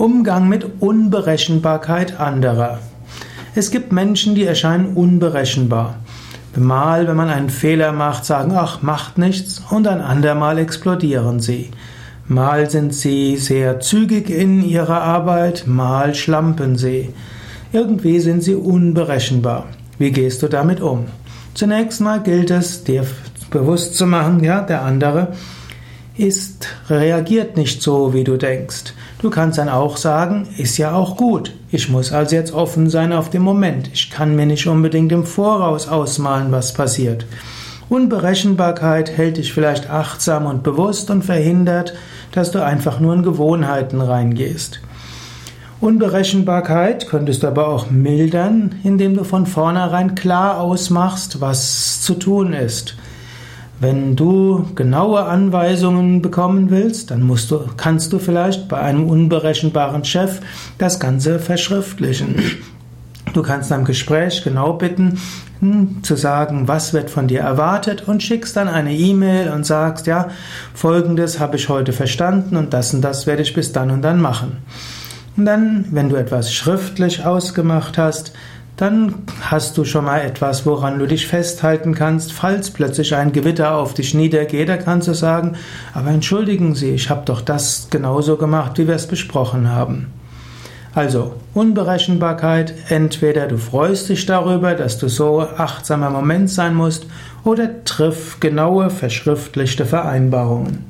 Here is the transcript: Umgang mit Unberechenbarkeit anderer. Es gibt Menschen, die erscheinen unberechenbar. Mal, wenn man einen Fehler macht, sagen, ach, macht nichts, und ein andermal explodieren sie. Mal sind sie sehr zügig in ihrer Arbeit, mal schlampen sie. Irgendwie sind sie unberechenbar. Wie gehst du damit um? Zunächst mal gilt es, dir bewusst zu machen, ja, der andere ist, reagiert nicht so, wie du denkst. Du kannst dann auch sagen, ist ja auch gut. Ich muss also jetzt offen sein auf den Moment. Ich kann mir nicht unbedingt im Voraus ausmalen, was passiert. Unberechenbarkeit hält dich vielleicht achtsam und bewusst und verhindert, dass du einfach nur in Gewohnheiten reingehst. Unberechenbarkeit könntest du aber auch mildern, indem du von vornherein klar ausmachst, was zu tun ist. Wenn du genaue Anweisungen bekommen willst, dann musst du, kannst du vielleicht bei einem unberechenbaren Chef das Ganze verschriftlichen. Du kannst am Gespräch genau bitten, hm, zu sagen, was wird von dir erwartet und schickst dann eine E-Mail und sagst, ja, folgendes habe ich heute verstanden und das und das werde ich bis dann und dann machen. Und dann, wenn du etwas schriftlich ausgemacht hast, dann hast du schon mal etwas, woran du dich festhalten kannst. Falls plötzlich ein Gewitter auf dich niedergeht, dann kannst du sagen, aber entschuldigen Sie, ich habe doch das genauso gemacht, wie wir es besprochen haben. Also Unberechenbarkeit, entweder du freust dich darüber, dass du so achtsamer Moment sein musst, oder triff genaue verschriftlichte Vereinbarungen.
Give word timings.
Umgang 0.00 0.48
mit 0.48 0.80
Unberechenbarkeit 0.80 2.18
anderer. 2.18 2.78
Es 3.54 3.70
gibt 3.70 3.92
Menschen, 3.92 4.34
die 4.34 4.46
erscheinen 4.46 4.94
unberechenbar. 4.94 5.96
Mal, 6.56 7.06
wenn 7.06 7.18
man 7.18 7.28
einen 7.28 7.50
Fehler 7.50 7.92
macht, 7.92 8.24
sagen, 8.24 8.52
ach, 8.56 8.80
macht 8.80 9.18
nichts, 9.18 9.62
und 9.68 9.86
ein 9.86 10.00
andermal 10.00 10.56
explodieren 10.56 11.40
sie. 11.40 11.70
Mal 12.26 12.70
sind 12.70 12.94
sie 12.94 13.36
sehr 13.36 13.80
zügig 13.80 14.30
in 14.30 14.62
ihrer 14.62 15.02
Arbeit, 15.02 15.64
mal 15.66 16.14
schlampen 16.14 16.78
sie. 16.78 17.10
Irgendwie 17.70 18.20
sind 18.20 18.42
sie 18.42 18.54
unberechenbar. 18.54 19.66
Wie 19.98 20.12
gehst 20.12 20.42
du 20.42 20.48
damit 20.48 20.80
um? 20.80 21.08
Zunächst 21.52 22.00
mal 22.00 22.22
gilt 22.22 22.50
es, 22.50 22.84
dir 22.84 23.04
bewusst 23.50 23.96
zu 23.96 24.06
machen, 24.06 24.42
ja, 24.42 24.62
der 24.62 24.80
andere 24.80 25.34
ist, 26.16 26.68
reagiert 26.88 27.56
nicht 27.56 27.82
so, 27.82 28.12
wie 28.12 28.24
du 28.24 28.36
denkst. 28.36 28.94
Du 29.20 29.30
kannst 29.30 29.58
dann 29.58 29.68
auch 29.68 29.96
sagen, 29.96 30.48
ist 30.56 30.78
ja 30.78 30.92
auch 30.92 31.16
gut. 31.16 31.52
Ich 31.70 31.88
muss 31.88 32.12
also 32.12 32.34
jetzt 32.34 32.52
offen 32.52 32.88
sein 32.88 33.12
auf 33.12 33.30
den 33.30 33.42
Moment. 33.42 33.90
Ich 33.92 34.10
kann 34.10 34.34
mir 34.34 34.46
nicht 34.46 34.66
unbedingt 34.66 35.12
im 35.12 35.24
Voraus 35.24 35.88
ausmalen, 35.88 36.52
was 36.52 36.72
passiert. 36.72 37.26
Unberechenbarkeit 37.88 39.10
hält 39.10 39.36
dich 39.36 39.52
vielleicht 39.52 39.90
achtsam 39.90 40.46
und 40.46 40.62
bewusst 40.62 41.10
und 41.10 41.24
verhindert, 41.24 41.94
dass 42.32 42.50
du 42.50 42.64
einfach 42.64 43.00
nur 43.00 43.14
in 43.14 43.22
Gewohnheiten 43.22 44.00
reingehst. 44.00 44.80
Unberechenbarkeit 45.80 47.08
könntest 47.08 47.42
du 47.42 47.48
aber 47.48 47.68
auch 47.68 47.90
mildern, 47.90 48.76
indem 48.84 49.16
du 49.16 49.24
von 49.24 49.46
vornherein 49.46 50.14
klar 50.14 50.60
ausmachst, 50.60 51.40
was 51.40 52.02
zu 52.02 52.14
tun 52.14 52.52
ist. 52.52 52.96
Wenn 53.80 54.14
du 54.14 54.66
genaue 54.74 55.24
Anweisungen 55.24 56.20
bekommen 56.20 56.70
willst, 56.70 57.10
dann 57.10 57.22
musst 57.22 57.50
du, 57.50 57.64
kannst 57.78 58.12
du 58.12 58.18
vielleicht 58.18 58.68
bei 58.68 58.78
einem 58.78 59.08
unberechenbaren 59.08 60.04
Chef 60.04 60.40
das 60.76 61.00
Ganze 61.00 61.38
verschriftlichen. 61.38 62.36
Du 63.32 63.42
kannst 63.42 63.72
am 63.72 63.84
Gespräch 63.84 64.42
genau 64.44 64.74
bitten, 64.74 65.18
hm, 65.60 66.02
zu 66.02 66.16
sagen, 66.16 66.68
was 66.68 66.92
wird 66.92 67.08
von 67.08 67.26
dir 67.26 67.40
erwartet 67.40 68.06
und 68.06 68.22
schickst 68.22 68.56
dann 68.56 68.68
eine 68.68 68.94
E-Mail 68.94 69.50
und 69.50 69.64
sagst, 69.64 70.06
ja, 70.06 70.28
folgendes 70.74 71.40
habe 71.40 71.56
ich 71.56 71.70
heute 71.70 71.94
verstanden 71.94 72.56
und 72.56 72.74
das 72.74 72.92
und 72.92 73.00
das 73.00 73.26
werde 73.26 73.42
ich 73.42 73.54
bis 73.54 73.72
dann 73.72 73.90
und 73.90 74.02
dann 74.02 74.20
machen. 74.20 74.58
Und 75.36 75.46
dann, 75.46 75.86
wenn 75.90 76.10
du 76.10 76.16
etwas 76.16 76.52
schriftlich 76.52 77.24
ausgemacht 77.24 77.96
hast, 77.96 78.32
dann 78.80 79.14
hast 79.42 79.76
du 79.76 79.84
schon 79.84 80.06
mal 80.06 80.20
etwas, 80.20 80.64
woran 80.64 80.98
du 80.98 81.06
dich 81.06 81.26
festhalten 81.26 81.94
kannst. 81.94 82.32
Falls 82.32 82.70
plötzlich 82.70 83.14
ein 83.14 83.32
Gewitter 83.32 83.74
auf 83.74 83.92
dich 83.92 84.14
niedergeht, 84.14 84.70
dann 84.70 84.82
kannst 84.82 85.06
du 85.06 85.12
sagen, 85.12 85.56
aber 85.92 86.08
entschuldigen 86.10 86.74
Sie, 86.74 86.90
ich 86.90 87.10
habe 87.10 87.22
doch 87.26 87.42
das 87.42 87.88
genauso 87.90 88.38
gemacht, 88.38 88.78
wie 88.78 88.88
wir 88.88 88.94
es 88.94 89.06
besprochen 89.06 89.70
haben. 89.70 90.06
Also 90.94 91.34
Unberechenbarkeit, 91.52 92.72
entweder 92.88 93.46
du 93.46 93.58
freust 93.58 94.08
dich 94.08 94.24
darüber, 94.24 94.74
dass 94.74 94.98
du 94.98 95.08
so 95.08 95.40
achtsamer 95.40 96.10
Moment 96.10 96.48
sein 96.48 96.74
musst, 96.74 97.06
oder 97.44 97.84
triff 97.84 98.40
genaue 98.40 98.90
verschriftlichte 98.90 99.84
Vereinbarungen. 99.84 100.84